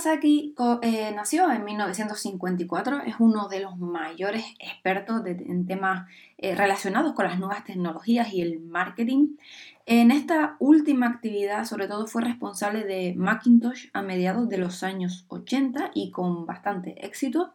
[0.00, 7.12] Kawasaki eh, nació en 1954, es uno de los mayores expertos en temas eh, relacionados
[7.12, 9.36] con las nuevas tecnologías y el marketing.
[9.84, 15.26] En esta última actividad, sobre todo, fue responsable de Macintosh a mediados de los años
[15.28, 17.52] 80 y con bastante éxito.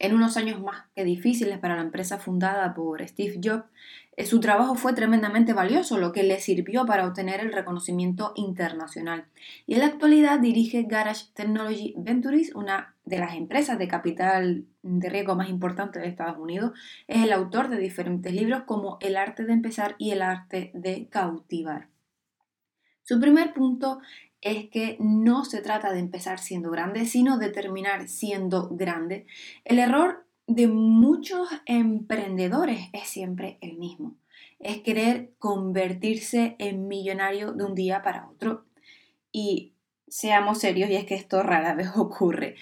[0.00, 3.66] En unos años más que difíciles para la empresa fundada por Steve Jobs,
[4.26, 9.26] su trabajo fue tremendamente valioso, lo que le sirvió para obtener el reconocimiento internacional.
[9.66, 15.08] Y en la actualidad dirige Garage Technology Ventures, una de las empresas de capital de
[15.08, 16.72] riesgo más importantes de Estados Unidos.
[17.08, 21.08] Es el autor de diferentes libros como El arte de empezar y El arte de
[21.08, 21.88] cautivar.
[23.02, 24.00] Su primer punto
[24.40, 29.26] es que no se trata de empezar siendo grande, sino de terminar siendo grande.
[29.64, 34.16] El error de muchos emprendedores es siempre el mismo.
[34.58, 38.64] Es querer convertirse en millonario de un día para otro.
[39.32, 39.72] Y
[40.08, 42.56] seamos serios, y es que esto rara vez ocurre.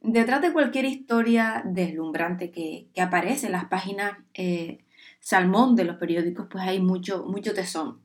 [0.00, 4.84] Detrás de cualquier historia deslumbrante que, aparece en las páginas eh,
[5.20, 8.00] salmón de los periódicos, pues hay mucho, mucho tesón.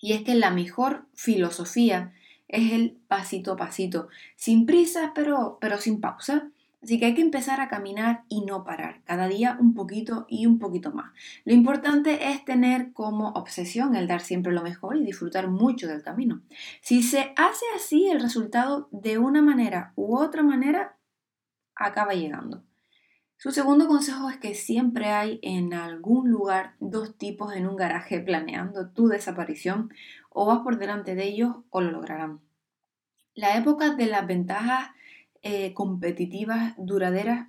[0.00, 2.12] Y es que la mejor filosofía
[2.48, 6.50] es el pasito a pasito, sin prisa, pero, pero sin pausa.
[6.84, 10.44] Así que hay que empezar a caminar y no parar, cada día un poquito y
[10.44, 11.14] un poquito más.
[11.46, 16.02] Lo importante es tener como obsesión el dar siempre lo mejor y disfrutar mucho del
[16.02, 16.42] camino.
[16.82, 20.98] Si se hace así, el resultado de una manera u otra manera
[21.74, 22.62] acaba llegando.
[23.38, 28.20] Su segundo consejo es que siempre hay en algún lugar dos tipos en un garaje
[28.20, 29.90] planeando tu desaparición
[30.28, 32.40] o vas por delante de ellos o lo lograrán.
[33.34, 34.90] La época de las ventajas
[35.44, 37.48] eh, competitivas duraderas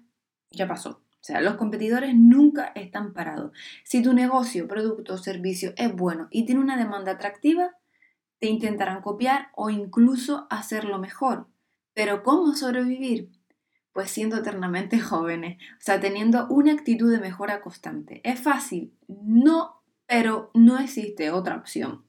[0.51, 0.89] ya pasó.
[0.89, 3.51] O sea, los competidores nunca están parados.
[3.83, 7.71] Si tu negocio, producto o servicio es bueno y tiene una demanda atractiva,
[8.39, 11.47] te intentarán copiar o incluso hacerlo mejor.
[11.93, 13.31] Pero ¿cómo sobrevivir?
[13.91, 18.21] Pues siendo eternamente jóvenes, o sea, teniendo una actitud de mejora constante.
[18.23, 18.93] ¿Es fácil?
[19.07, 22.04] No, pero no existe otra opción.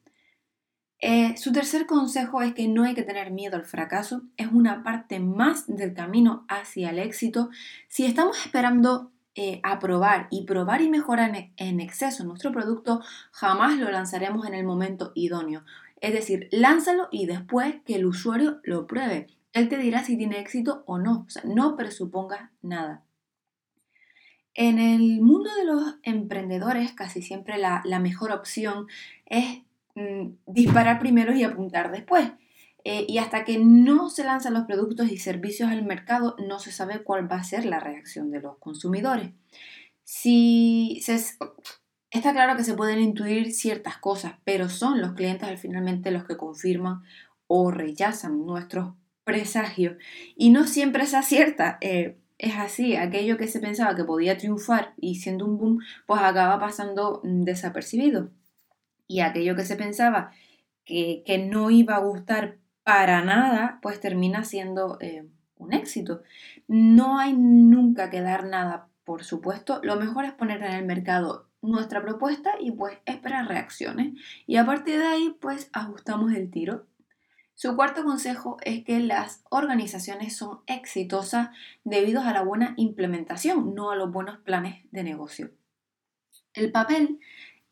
[1.01, 4.83] Eh, su tercer consejo es que no hay que tener miedo al fracaso, es una
[4.83, 7.51] parte más del camino hacia el éxito.
[7.89, 13.79] Si estamos esperando eh, a probar y probar y mejorar en, exceso nuestro producto, jamás
[13.79, 15.65] lo lanzaremos en el momento idóneo.
[16.01, 19.27] Es decir, lánzalo y después que el usuario lo pruebe.
[19.53, 21.27] Él te dirá si tiene éxito o no.
[21.45, 23.03] No presupongas nada.
[24.55, 28.87] En el mundo de los emprendedores, casi siempre la mejor opción
[29.27, 29.66] es
[29.97, 32.31] Mm, disparar primero y apuntar después.
[32.84, 36.71] Eh, y hasta que no se lanzan los productos y servicios al mercado, no se
[36.71, 39.31] sabe cuál va a ser la reacción de los consumidores.
[40.05, 41.03] Si
[42.11, 46.25] está claro que se pueden intuir ciertas cosas, pero son los clientes al finalmente los
[46.25, 47.03] que confirman
[47.47, 49.97] o rechazan nuestros presagios.
[50.37, 51.78] Y no siempre es acierta.
[51.81, 56.21] Eh, es así, aquello que se pensaba que podía triunfar y siendo un boom, pues
[56.21, 58.31] acaba pasando mm, desapercibido
[59.09, 60.33] y aquello que se pensaba
[60.84, 66.22] que, no iba a gustar para nada, pues termina siendo eh, un éxito.
[66.69, 69.81] No hay nunca que dar nada, por supuesto.
[69.83, 74.15] Lo mejor es poner en el mercado nuestra propuesta y pues esperar reacciones.
[74.47, 76.87] Y a partir de ahí, pues ajustamos el tiro.
[77.55, 81.49] Su cuarto consejo es que las organizaciones son exitosas
[81.84, 85.50] debido a la buena implementación, no a los buenos planes de negocio.
[86.53, 87.19] El papel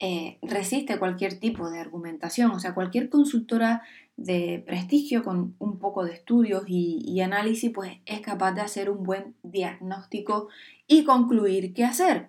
[0.07, 2.51] eh, resiste cualquier tipo de argumentación.
[2.51, 3.83] O sea, cualquier consultora
[4.19, 9.03] de prestigio con un poco de estudios y, análisis, pues es capaz de hacer un
[9.03, 10.49] buen diagnóstico
[10.87, 12.29] y concluir qué hacer.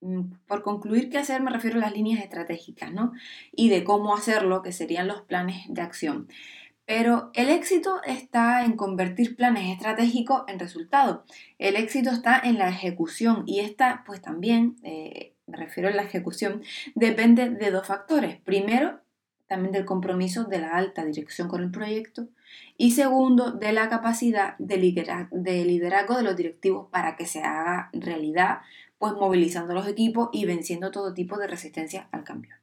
[0.00, 3.12] Mm, por concluir qué hacer me refiero a las líneas estratégicas, ¿no?
[3.52, 6.26] Y de cómo hacerlo, que serían los planes de acción.
[6.86, 11.20] Pero el éxito está en convertir planes estratégicos en resultados.
[11.58, 16.02] El éxito está en la ejecución y esta, pues también, eh, me refiero a la
[16.02, 16.62] ejecución,
[16.94, 18.40] depende de dos factores.
[18.40, 19.00] Primero,
[19.50, 22.28] también del compromiso de la alta dirección con el proyecto
[22.76, 28.60] y segundo, de la capacidad de liderazgo de, los directivos para que se haga realidad,
[28.98, 32.54] pues movilizando los equipos y venciendo todo tipo de resistencia al cambio.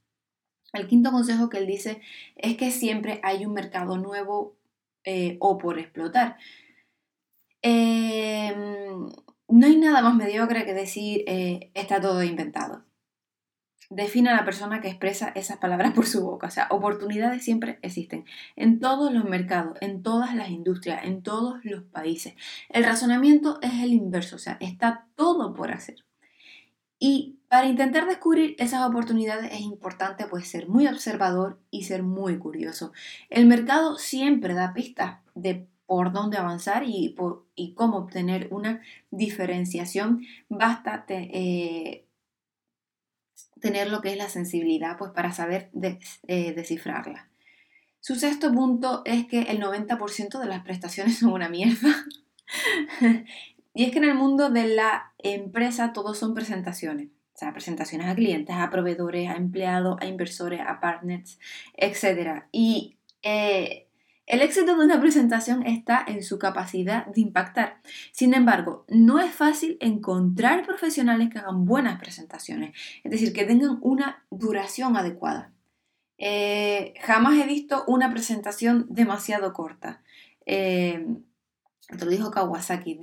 [0.71, 2.01] El quinto consejo que él dice
[2.35, 4.56] es que siempre hay un mercado nuevo
[5.03, 6.38] eh, o por explotar.
[7.61, 9.09] Em,
[9.50, 12.86] no hay nada más mediocre que decir eh, está todo inventado.
[13.89, 16.47] Define a la persona que expresa esas palabras por su boca.
[16.47, 18.25] O sea, oportunidades siempre existen
[18.55, 22.35] en todos los mercados, en todas las industrias, en todos los países.
[22.69, 26.03] El razonamiento es el inverso, o sea, está todo por hacer.
[26.99, 32.37] Y para intentar descubrir esas oportunidades es importante pues ser muy observador y ser muy
[32.39, 32.91] curioso.
[33.29, 37.15] El mercado siempre da pistas de por dónde avanzar y,
[37.55, 42.06] y cómo obtener una diferenciación, basta eh,
[43.59, 45.69] tener lo que es la sensibilidad pues, para saber
[46.27, 47.29] eh, descifrarla.
[47.99, 52.05] Su sexto punto es que el 90% de las prestaciones son una mierda.
[53.73, 57.09] y es que en el mundo de la empresa todos son presentaciones.
[57.33, 61.37] O sea, presentaciones a clientes, a proveedores, a empleados, a inversores, a partners,
[61.75, 62.45] etc.
[62.51, 63.86] Y eh,
[64.27, 67.81] el éxito de una presentación está en su capacidad de impactar.
[68.12, 73.79] Sin embargo, no es fácil encontrar profesionales que hagan buenas presentaciones, es decir, que tengan
[73.81, 75.53] una duración adecuada.
[76.18, 80.03] Eh, jamás he visto una presentación demasiado corta.
[80.45, 81.07] Eh,
[81.88, 82.95] te lo dijo Kawasaki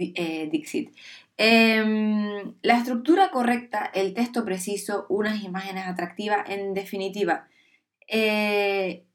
[0.50, 0.94] Dixit.
[1.38, 7.48] Em, la estructura correcta, el texto preciso, unas imágenes atractivas, en definitiva,
[8.08, 9.06] eh,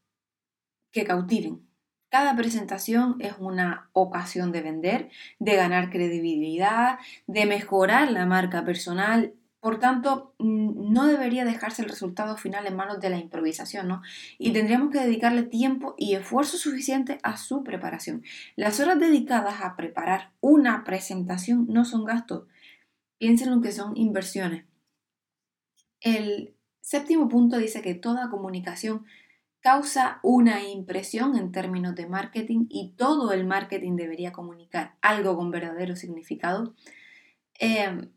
[0.92, 1.69] que cautiven.
[2.10, 9.34] Cada presentación es una ocasión de vender, de ganar credibilidad, de mejorar la marca personal
[9.60, 14.02] por tanto, mm, no debería dejarse el resultado final en manos de la improvisación, ¿no?
[14.38, 18.24] Y tendríamos que dedicarle tiempo y esfuerzo suficiente a su preparación.
[18.56, 22.48] Las horas dedicadas a preparar una presentación no son gastos,
[23.18, 24.66] piensen lo que son inversiones.
[26.00, 29.06] El séptimo punto dice que toda comunicación
[29.62, 35.52] causa una impresión en términos de marketing y todo el marketing debería comunicar algo con
[35.52, 36.74] verdadero significado.
[37.60, 38.10] Eh,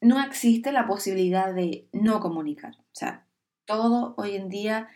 [0.00, 2.74] no existe la posibilidad de no comunicar.
[2.78, 3.26] O sea,
[3.64, 4.88] todo hoy en día,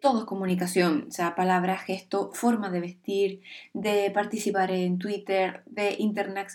[0.00, 1.06] todo es comunicación.
[1.08, 3.40] O sea, palabras, gesto, forma de vestir,
[3.74, 5.96] de participar en Twitter, de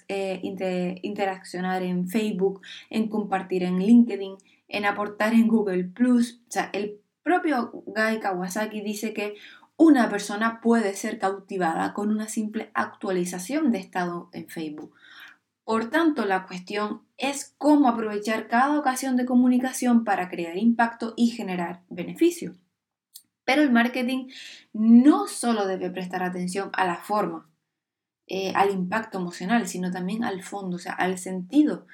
[0.07, 4.35] eh, interaccionar en Facebook, en compartir en LinkedIn,
[4.69, 5.91] en aportar en Google.
[5.99, 9.35] O sea, el propio Guy Kawasaki dice que
[9.75, 14.95] una persona puede ser cautivada con una simple actualización de estado en Facebook.
[15.65, 21.31] Por tanto, la cuestión es cómo aprovechar cada ocasión de comunicación para crear impacto y
[21.31, 22.55] generar beneficio.
[23.43, 24.29] Pero el marketing
[24.71, 27.49] no solo debe prestar atención a la forma,
[28.27, 31.87] eh, al impacto emocional, sino también al fondo, o sea, al sentido,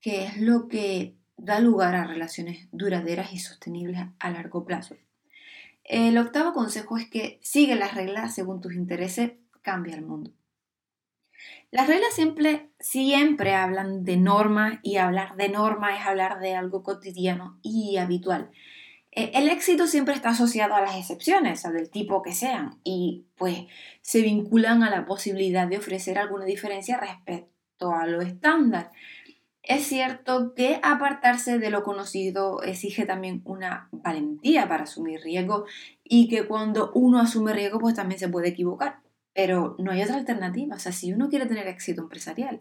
[0.00, 4.96] que es lo que da lugar a relaciones duraderas y sostenibles a largo plazo.
[5.84, 10.30] El octavo consejo es que sigue las reglas según tus intereses, cambia el mundo.
[11.72, 16.84] Las reglas siempre, siempre hablan de normas y hablar de norma es hablar de algo
[16.84, 18.50] cotidiano y habitual.
[19.10, 23.66] Eh, el éxito siempre está asociado a las excepciones, del tipo que sean, y pues
[24.00, 28.92] se vinculan a la posibilidad de ofrecer alguna diferencia respecto a lo estándar.
[29.62, 35.66] Es cierto que apartarse de lo conocido exige también una valentía para asumir riesgo
[36.02, 39.00] y que cuando uno asume riesgo pues también se puede equivocar.
[39.34, 40.76] Pero no hay otra alternativa.
[40.76, 42.60] O sea, si uno quiere tener éxito empresarial,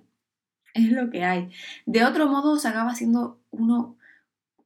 [0.74, 1.52] es lo que hay.
[1.86, 3.98] De otro modo, se acaba siendo uno,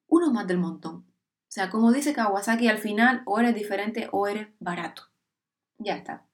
[0.07, 0.97] uno más del montón.
[0.97, 5.03] O sea, como dice Kawasaki, al final o eres diferente o eres barato.
[5.77, 6.25] Ya está.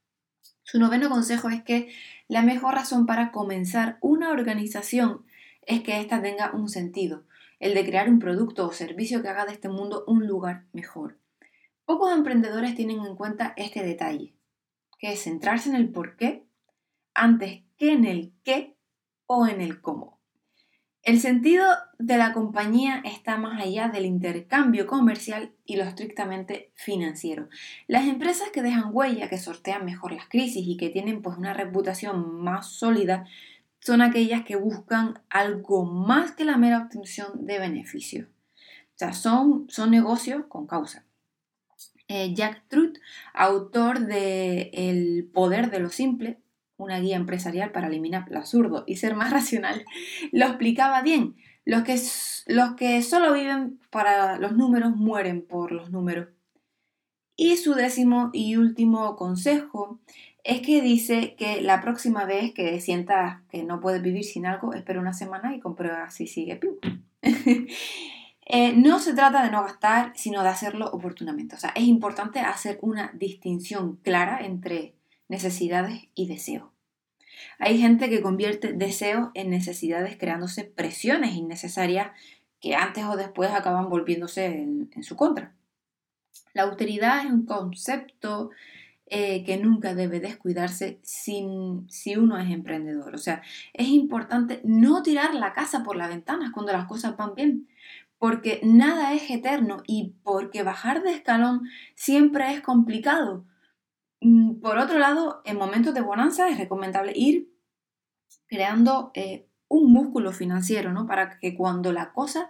[0.63, 1.93] Su noveno consejo es que
[2.27, 5.25] la mejor razón para comenzar una organización
[5.65, 7.23] es que ésta tenga un sentido,
[7.59, 11.17] el de crear un producto o servicio que haga de este mundo un lugar mejor.
[11.85, 14.33] Pocos emprendedores tienen en cuenta este detalle
[15.01, 16.45] que es centrarse en el por qué
[17.15, 18.77] antes que en el qué
[19.25, 20.19] o en el cómo.
[21.01, 21.65] El sentido
[21.97, 27.49] de la compañía está más allá del intercambio comercial y lo estrictamente financiero.
[27.87, 31.55] Las empresas que dejan huella, que sortean mejor las crisis y que tienen pues una
[31.55, 33.25] reputación más sólida,
[33.81, 38.27] son aquellas que buscan algo más que la mera obtención de beneficios.
[38.27, 41.05] O sea, son, son negocios con causa.
[42.07, 42.97] Eh, Jack Truth,
[43.33, 46.39] autor de El poder de lo simple,
[46.77, 49.85] una guía empresarial para eliminar lo absurdo y ser más racional,
[50.31, 51.35] lo explicaba bien.
[51.65, 51.99] Los que,
[52.47, 56.29] los que solo viven para los números mueren por los números.
[57.35, 59.99] Y su décimo y último consejo
[60.43, 64.73] es que dice que la próxima vez que sientas que no puedes vivir sin algo,
[64.73, 66.59] espera una semana y comprueba si sigue.
[68.53, 71.55] Eh, no se trata de no gastar, sino de hacerlo oportunamente.
[71.55, 74.93] O sea, es importante hacer una distinción clara entre
[75.29, 76.65] necesidades y deseos.
[77.59, 82.11] Hay gente que convierte deseos en necesidades creándose presiones innecesarias
[82.59, 85.53] que antes o después acaban volviéndose en, su contra.
[86.53, 88.51] La austeridad es un concepto
[89.13, 93.13] eh, que nunca debe descuidarse sin, si uno es emprendedor.
[93.13, 93.41] O sea,
[93.73, 97.67] es importante no tirar la casa por las ventanas cuando las cosas van bien,
[98.17, 103.43] porque nada es eterno y porque bajar de escalón siempre es complicado.
[104.21, 107.51] Mm, por otro lado, en momentos de bonanza es recomendable ir
[108.47, 111.05] creando eh, un músculo financiero, ¿no?
[111.05, 112.49] Para que cuando la cosa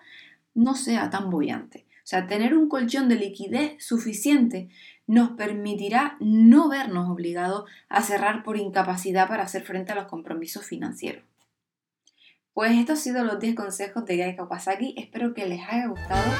[0.53, 1.88] no sea tan bollante.
[2.03, 4.70] O sea, tener un colchón de liquidez suficiente
[5.08, 10.65] nos permitirá no vernos obligados a cerrar por incapacidad para hacer frente a los compromisos
[10.65, 11.24] financieros.
[12.53, 14.96] Pues estos han sido los 10 consejos de Gai Kawasaki.
[14.98, 16.31] Espero que les haya gustado.